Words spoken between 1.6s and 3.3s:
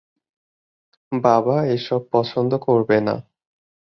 এসব পছন্দ করবে না।